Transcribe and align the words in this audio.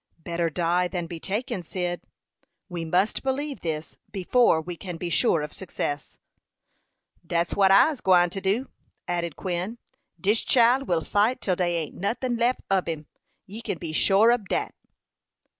"Better 0.17 0.49
die 0.49 0.87
than 0.87 1.05
be 1.05 1.19
taken, 1.19 1.61
Cyd. 1.61 2.01
We 2.67 2.85
must 2.85 3.21
believe 3.21 3.59
this 3.61 3.97
before 4.11 4.59
we 4.59 4.75
can 4.75 4.97
be 4.97 5.11
sure 5.11 5.43
of 5.43 5.53
success." 5.53 6.17
"Dat's 7.23 7.53
what 7.55 7.69
I's 7.69 8.01
gwine 8.01 8.31
to 8.31 8.41
do," 8.41 8.71
added 9.07 9.35
Quin. 9.35 9.77
"Dis 10.19 10.41
chile 10.41 10.81
will 10.81 11.03
fight 11.03 11.39
till 11.39 11.55
dey 11.55 11.75
ain't 11.75 11.93
notin 11.95 12.35
lef 12.39 12.55
ob 12.71 12.87
him 12.89 13.05
ye 13.45 13.61
kin 13.61 13.77
be 13.77 13.91
shore 13.93 14.31
ob 14.31 14.49
dat." 14.49 14.73